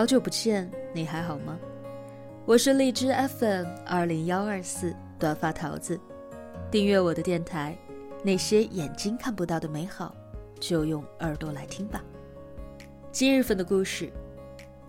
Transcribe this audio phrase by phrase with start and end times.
[0.00, 1.58] 好久不见，你还好吗？
[2.46, 6.00] 我是荔枝 FM 二零幺二四短发桃子，
[6.70, 7.76] 订阅我的电台。
[8.24, 10.16] 那些眼睛看不到的美好，
[10.58, 12.02] 就用耳朵来听吧。
[13.12, 14.10] 今日份的故事，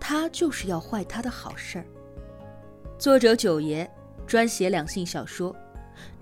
[0.00, 1.84] 他就是要坏他的好事儿。
[2.98, 3.86] 作者九爷
[4.26, 5.54] 专写两性小说，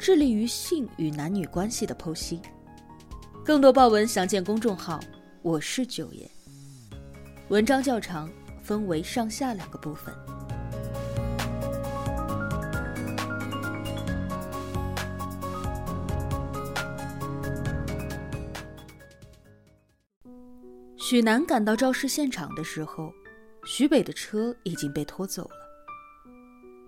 [0.01, 2.43] 致力于性与男女关系的剖析。
[3.45, 4.99] 更多爆文详见公众号
[5.43, 6.29] “我是九爷”。
[7.51, 8.29] 文章较长。
[8.71, 10.15] 分为上下两个部分。
[20.97, 23.13] 许南赶到肇事现场的时候，
[23.65, 25.57] 徐北的车已经被拖走了。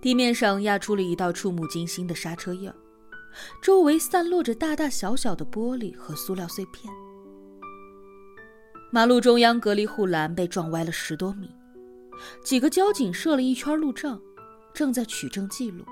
[0.01, 2.73] 地面上压出了一道触目惊心的刹车印，
[3.61, 6.95] 周围散落着大大小小的玻璃和塑料碎片。
[8.93, 11.51] 马路中央隔离护栏被撞歪了十多米。
[12.45, 14.21] 几个交警设了一圈路障，
[14.75, 15.85] 正在取证记录。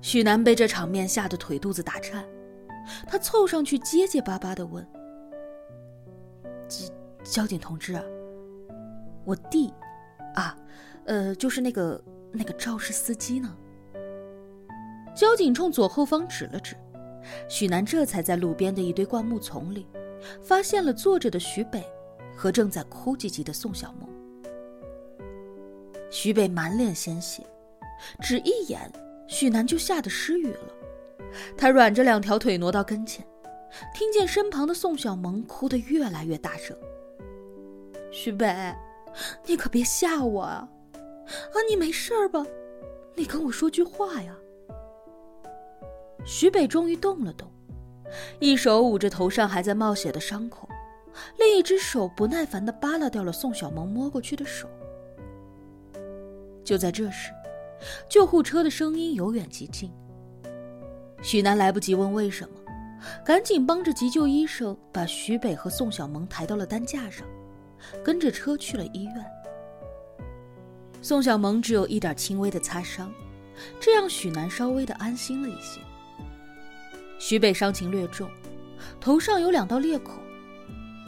[0.00, 2.24] 许南被这场面吓得腿肚子打颤，
[3.06, 4.86] 他凑上去结结巴巴的问
[6.68, 6.86] ：“交
[7.24, 7.98] 交警同志，
[9.24, 9.72] 我弟，
[10.34, 10.54] 啊，
[11.06, 13.56] 呃，就是那个那个肇事司机呢？”
[15.16, 16.76] 交警冲左后方指了指，
[17.48, 19.86] 许南这才在路边的一堆灌木丛里，
[20.42, 21.82] 发现了坐着的徐北
[22.36, 24.13] 和正在哭唧唧的宋小萌。
[26.14, 27.42] 徐北满脸鲜血，
[28.22, 28.80] 只一眼，
[29.26, 30.72] 许南就吓得失语了。
[31.56, 33.26] 他软着两条腿挪到跟前，
[33.92, 36.76] 听见身旁的宋小萌哭得越来越大声。
[38.12, 38.72] 徐北，
[39.44, 40.68] 你可别吓我啊！
[41.26, 42.46] 啊，你没事吧？
[43.16, 44.36] 你跟我说句话呀！
[46.24, 47.50] 徐北终于动了动，
[48.38, 50.68] 一手捂着头上还在冒血的伤口，
[51.38, 54.68] 另一只手不耐烦地扒拉掉了宋小萌摸过去的手。
[56.64, 57.30] 就在这时，
[58.08, 59.90] 救护车的声音由远及近。
[61.22, 62.54] 许南来不及问为什么，
[63.24, 67.26] 赶紧帮着急救医生把徐北和宋小萌抬到了担架上，
[68.02, 69.24] 跟着车去了医院。
[71.02, 73.12] 宋小萌只有一点轻微的擦伤，
[73.78, 75.80] 这让许南稍微的安心了一些。
[77.18, 78.28] 徐北伤情略重，
[79.00, 80.14] 头上有两道裂口，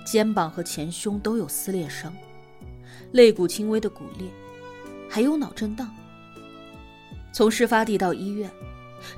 [0.05, 2.13] 肩膀和前胸都有撕裂伤，
[3.13, 4.29] 肋骨轻微的骨裂。
[5.09, 5.95] 还有脑震荡。
[7.33, 8.51] 从事发地到医院，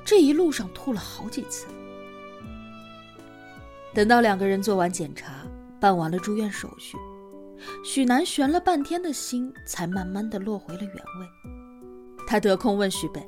[0.03, 1.67] 这一路上吐了好几次。
[3.93, 5.33] 等到两个人做完检查，
[5.79, 6.97] 办完了住院手续，
[7.83, 11.27] 许南悬了半天的心才慢慢的落回了原位。
[12.27, 13.27] 他得空问许北：“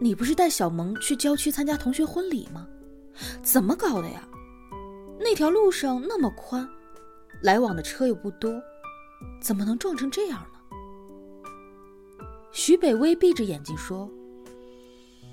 [0.00, 2.66] 你不是带小萌去郊区参加同学婚礼吗？
[3.42, 4.28] 怎么搞的呀？
[5.18, 6.68] 那条路上那么宽，
[7.42, 8.52] 来往的车又不多，
[9.40, 10.55] 怎么能撞成这样呢？”
[12.56, 14.10] 徐北微闭着眼睛说：“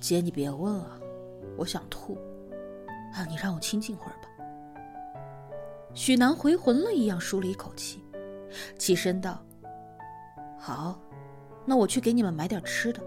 [0.02, 1.00] 姐，你别问啊，
[1.56, 2.18] 我想吐，
[3.14, 4.28] 啊，你让我清静会儿吧。”
[5.96, 8.04] 许南回魂了一样舒了一口气，
[8.78, 9.42] 起身道
[10.60, 11.00] ：“好，
[11.64, 13.02] 那我去给你们买点吃的。”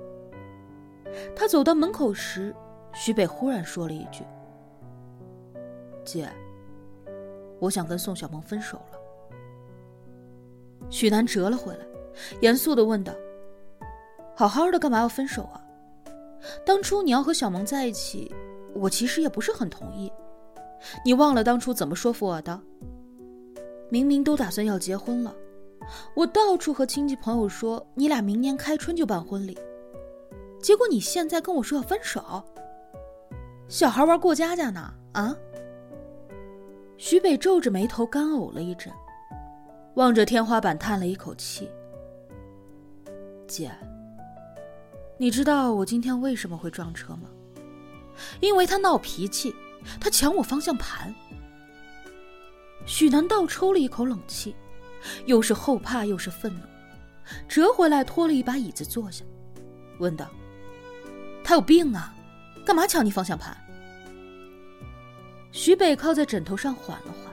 [1.37, 2.57] 他走到门口时，
[2.95, 4.25] 徐北忽然说了一句
[6.07, 6.27] ：“姐，
[7.61, 8.99] 我想跟宋小萌分手了。”
[10.89, 11.87] 许南折了回来，
[12.41, 13.13] 严肃的问道。
[14.37, 15.61] 好好的，干嘛要分手啊？
[16.65, 18.31] 当初你要和小萌在一起，
[18.75, 20.13] 我其实也不是很同意。
[21.03, 22.61] 你忘了当初怎么说服我的？
[23.89, 25.35] 明明都打算要结婚了，
[26.15, 29.59] 我到处和亲戚朋友说你俩明年开春就办婚礼，
[30.61, 32.45] 结果你现在跟我说要分手。
[33.69, 34.93] 小孩玩过家家呢？
[35.13, 35.35] 啊？
[36.99, 38.93] 徐北皱着眉头干呕了一阵，
[39.95, 41.71] 望着天花板叹了一口气。
[43.49, 43.73] 姐。
[45.19, 47.29] 你知道我今天为什么会撞车吗？
[48.41, 49.55] 因为他闹脾气，
[49.99, 51.15] 他抢我方向盘。
[52.85, 54.55] 许南倒抽了一口冷气，
[55.25, 56.61] 又是后怕又是愤怒，
[57.49, 59.25] 折回来拖了一把椅子坐下，
[59.99, 60.31] 问道
[61.43, 62.15] ：“他有病啊，
[62.65, 63.57] 干嘛抢你方向盘？”
[65.51, 67.33] 徐北靠在枕头上缓了缓，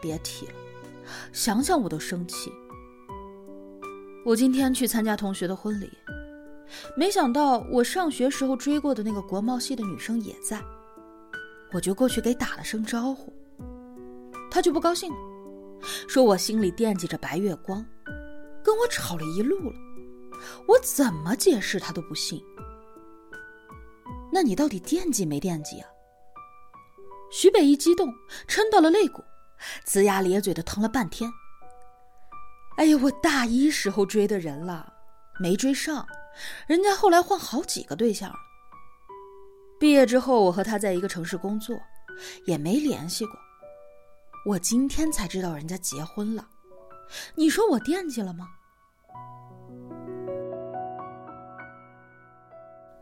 [0.00, 0.52] 别提了，
[1.32, 2.52] 想想我都生气。
[4.24, 5.90] 我今天去参加同学的婚礼，
[6.96, 10.58] 没想到我上学时候追过的那个国贸系的女生也在，
[11.72, 13.30] 我就过去给打了声招呼，
[14.50, 15.18] 她就不高兴了，
[16.08, 17.84] 说我心里惦记着白月光，
[18.62, 19.76] 跟我吵了一路了，
[20.66, 22.42] 我怎么解释她都不信。
[24.32, 25.88] 那你到底惦记没惦记啊？
[27.30, 28.08] 徐北一激动，
[28.48, 29.22] 抻到了肋骨，
[29.86, 31.30] 龇牙咧嘴的疼了半天。
[32.76, 34.92] 哎呀，我大一时候追的人了，
[35.38, 36.06] 没追上，
[36.66, 38.36] 人家后来换好几个对象了。
[39.78, 41.76] 毕业之后，我和他在一个城市工作，
[42.46, 43.34] 也没联系过。
[44.46, 46.46] 我今天才知道人家结婚了，
[47.36, 48.48] 你说我惦记了吗？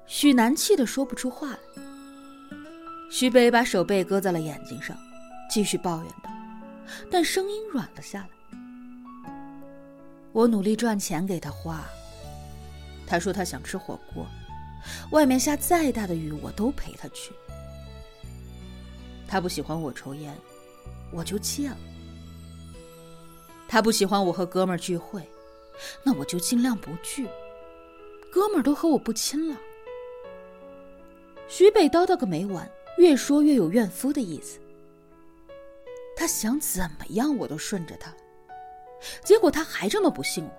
[0.06, 1.58] 许南气得说不出话来。
[3.10, 4.96] 徐北把手背搁在了眼睛上，
[5.50, 6.30] 继续抱怨道，
[7.10, 8.28] 但声音软了下来。
[10.32, 11.84] 我努力赚钱给他花。
[13.06, 14.26] 他说他想吃火锅，
[15.10, 17.32] 外面下再大的雨我都陪他去。
[19.28, 20.36] 他不喜欢我抽烟，
[21.10, 21.76] 我就戒了。
[23.68, 25.26] 他不喜欢我和哥们儿聚会，
[26.02, 27.26] 那我就尽量不聚。
[28.30, 29.58] 哥们儿都和我不亲了。
[31.48, 34.58] 徐北叨叨个没完，越说越有怨夫的意思。
[36.16, 38.14] 他想怎么样我都顺着他。
[39.24, 40.50] 结果他还这么不信我，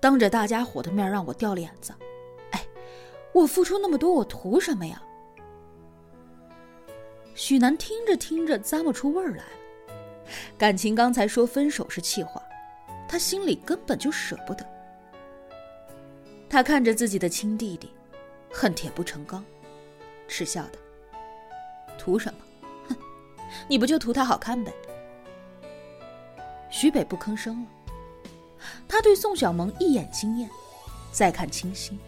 [0.00, 1.92] 当着大家伙的面让我掉脸子。
[2.52, 2.66] 哎，
[3.32, 5.02] 我付出那么多，我图什么呀？
[7.34, 9.50] 许南听着听着咂摸出味儿来了。
[10.56, 12.42] 感情刚才说分手是气话，
[13.06, 14.64] 他心里根本就舍不得。
[16.48, 17.92] 他看着自己的亲弟弟，
[18.50, 19.44] 恨铁不成钢，
[20.26, 20.78] 嗤笑道
[21.98, 22.38] ：“图什么？
[22.88, 22.96] 哼，
[23.68, 24.72] 你不就图他好看呗？”
[26.78, 27.68] 徐北不吭声了，
[28.86, 30.50] 他对宋小萌一眼惊艳，
[31.10, 31.98] 再看清新，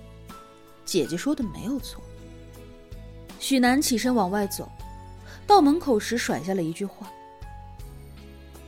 [0.84, 2.02] 姐姐说的没有错。
[3.40, 4.70] 许南起身往外走，
[5.46, 7.10] 到门口时甩下了一句话：“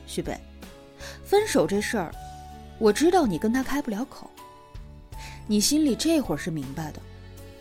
[0.07, 0.35] 徐北，
[1.23, 2.11] 分手这事儿，
[2.79, 4.27] 我知道你跟他开不了口，
[5.45, 6.99] 你心里这会儿是明白的，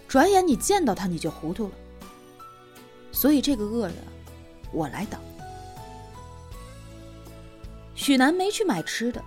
[0.08, 1.72] 转眼你见到他你就糊涂了。
[3.12, 3.96] 所以这个恶人，
[4.72, 5.20] 我来挡。”
[8.00, 9.22] 许南没去买吃的，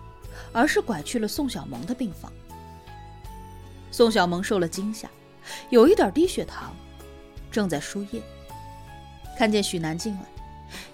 [0.51, 2.33] 而是拐去了宋小萌的病房。
[3.91, 5.07] 宋小萌受了惊吓，
[5.69, 6.75] 有一点低血糖，
[7.51, 8.19] 正在输液。
[9.37, 10.21] 看见许南进来，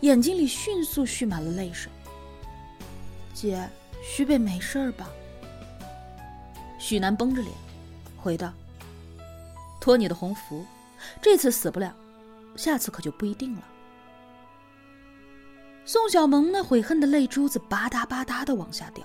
[0.02, 1.90] 眼睛里迅速蓄满了泪水。
[3.34, 3.66] 姐，
[4.04, 5.10] 徐北没事吧？
[6.78, 7.54] 许南绷着脸，
[8.18, 8.52] 回道
[9.80, 10.66] ：“托你的鸿福，
[11.22, 11.96] 这次死不了，
[12.58, 13.64] 下次可就不一定了。”
[15.92, 19.04] 宋小萌那悔恨的泪珠子吧嗒吧嗒的往下掉，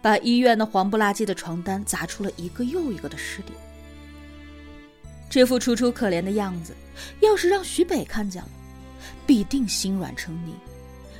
[0.00, 3.52] 把医院那黄不拉几的床单砸出了一个又一个的湿点。
[5.28, 6.74] 这副楚楚可怜的样子，
[7.20, 8.48] 要是让徐北看见了，
[9.26, 10.54] 必定心软成泥，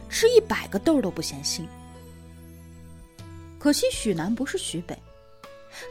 [0.09, 1.67] 吃一百个豆都不嫌腥。
[3.59, 4.99] 可惜许南不是徐北，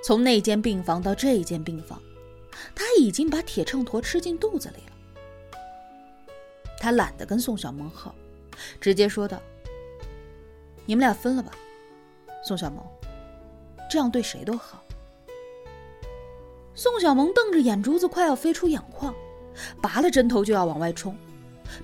[0.04, 2.02] 从那间病房到这一间病房，
[2.74, 6.02] 他已经把铁秤砣吃进肚子里了。
[6.80, 8.16] 他懒得跟宋小萌耗。
[8.80, 9.42] 直接说道
[10.86, 11.52] ：“你们俩分了吧，
[12.44, 12.84] 宋小萌，
[13.90, 14.84] 这样对谁都好。”
[16.76, 19.14] 宋小萌瞪着眼珠子，快要飞出眼眶，
[19.82, 21.16] 拔了针头就要往外冲，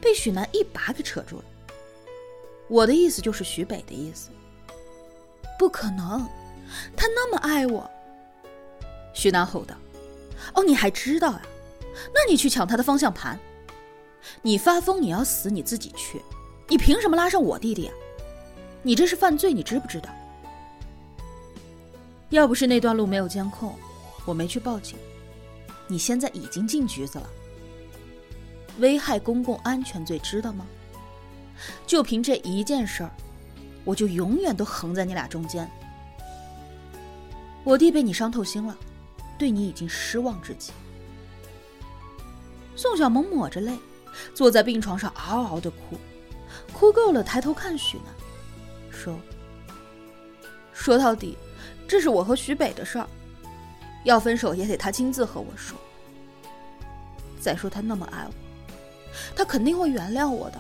[0.02, 1.44] 被许南一把给扯住了。
[2.68, 4.30] 我的意思就是许北的意思。
[5.60, 6.28] 不可能，
[6.96, 7.90] 他那么爱我。
[9.14, 9.76] 许南吼道
[10.56, 11.42] ：“哦，你还知道啊？
[12.14, 13.40] 那你去抢他的方向盘。
[14.42, 16.22] 你发疯，你要死，你自己去。”
[16.68, 17.94] 你凭什么拉上我弟弟啊？
[18.82, 20.10] 你这是犯罪，你知不知道？
[22.30, 23.76] 要不是那段路没有监控，
[24.26, 24.98] 我没去报警，
[25.88, 27.30] 你现在已经进局子了。
[28.80, 30.66] 危害公共安全罪，知道吗？
[31.88, 33.12] 就凭这一件事儿，
[33.84, 35.70] 我就永远都横在你俩中间。
[37.64, 38.76] 我弟被你伤透心了，
[39.38, 40.72] 对你已经失望至极。
[42.76, 43.78] 宋小萌抹着泪，
[44.34, 45.98] 坐在病床上嗷嗷的哭。
[46.74, 48.14] 哭够了，抬头看许南，
[48.92, 49.18] 说
[50.74, 51.38] ：“说到底，
[51.88, 53.08] 这是我和徐北的事儿，
[54.04, 55.78] 要分手也得他亲自和我说。
[57.40, 58.34] 再说他那么爱我，
[59.36, 60.60] 他肯定会原谅我的。”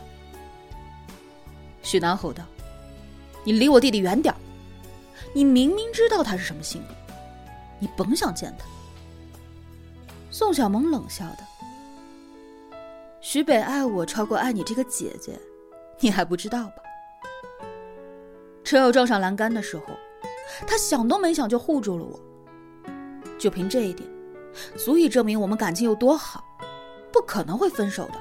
[1.84, 2.44] 许南吼道
[3.44, 4.34] ：“你离我弟弟远点！
[5.34, 6.96] 你明明知道他是什么性格，
[7.80, 8.66] 你甭想见他。”
[10.32, 11.46] 宋小萌冷笑道
[13.22, 15.38] ：“许北爱我超过爱你这个姐姐。”
[16.00, 16.75] 你还不知道吧？
[18.64, 19.86] 车要撞上栏杆的时候，
[20.66, 22.20] 他想都没想就护住了我。
[23.38, 24.10] 就凭这一点，
[24.78, 26.44] 足以证明我们感情有多好，
[27.12, 28.14] 不可能会分手的。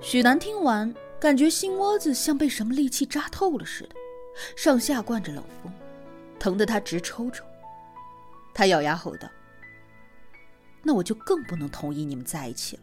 [0.00, 3.96] 许南听完，感觉心窝子像被什么利器扎透了似的，
[4.56, 5.72] 上下灌着冷风，
[6.38, 7.44] 疼得他直抽抽。
[8.54, 9.28] 他咬牙吼道
[10.82, 12.82] ：“那我就更不能同意你们在一起了。”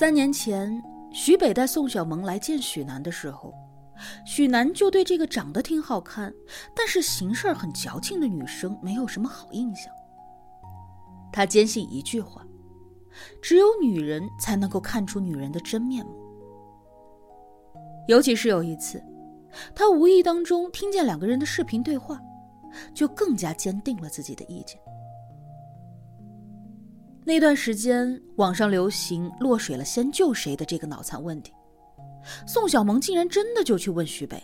[0.00, 3.52] 三年前，徐北带宋小萌来见许南的时候，
[4.24, 6.32] 许南就对这个长得挺好看，
[6.74, 9.92] 但是行事很矫情的女生没有什么好印象。
[11.30, 12.42] 他坚信一句话：
[13.42, 16.12] 只有女人才能够看出女人的真面目。
[18.08, 19.04] 尤其是有一次，
[19.74, 22.18] 他无意当中听见两个人的视频对话，
[22.94, 24.80] 就更加坚定了自己的意见。
[27.30, 31.52] 那段时间，网上流行“落水了先救谁”的这个脑残问题，
[32.44, 34.42] 宋小萌竟然真的就去问徐北了：“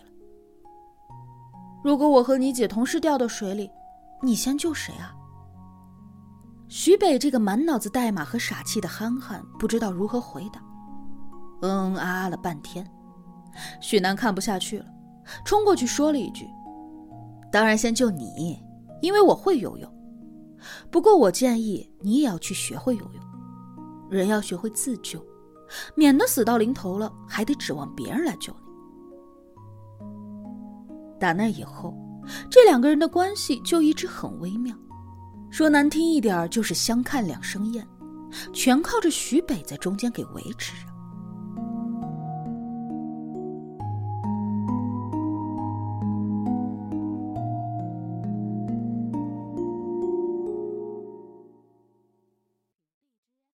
[1.82, 3.68] 如果我和你姐同时掉到水里，
[4.22, 5.12] 你先救谁啊？”
[6.70, 10.62] 徐北这个满脑子代码和傻气的憨憨不知道如何回答，
[11.62, 12.88] 嗯啊啊了半天。
[13.80, 14.86] 许南看不下去了，
[15.44, 16.46] 冲过去说了一句
[17.50, 18.62] ：“当然先救你，
[19.02, 19.92] 因为我会游泳。”
[20.90, 23.22] 不过，我建议你也要去学会游泳。
[24.08, 25.20] 人要学会自救，
[25.94, 28.58] 免得死到临头了还得指望别人来救你。
[31.18, 31.92] 打那以后，
[32.48, 34.76] 这两个人的关系就一直很微妙，
[35.50, 37.84] 说难听一点就是相看两生厌，
[38.52, 40.85] 全靠着徐北在中间给维持。